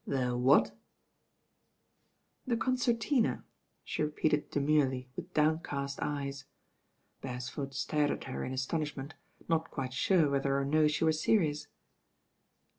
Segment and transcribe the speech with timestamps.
[0.07, 0.75] "The what?"
[2.47, 3.45] "The concertina,
[3.83, 6.45] she repeated demurely with downcast eyes.
[7.21, 9.13] Beresford stared at her in astonishment,
[9.47, 11.67] not quite sure whether or no she were serious.